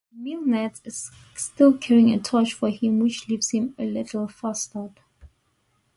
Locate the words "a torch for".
2.11-2.71